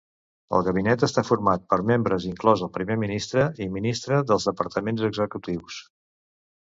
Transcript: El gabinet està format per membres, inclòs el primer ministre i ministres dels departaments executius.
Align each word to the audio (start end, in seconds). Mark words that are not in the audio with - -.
El 0.59 0.63
gabinet 0.67 1.03
està 1.07 1.23
format 1.27 1.67
per 1.73 1.77
membres, 1.91 2.25
inclòs 2.31 2.63
el 2.67 2.71
primer 2.77 2.97
ministre 3.03 3.45
i 3.67 3.71
ministres 3.77 4.25
dels 4.33 4.49
departaments 4.53 5.05
executius. 5.13 5.79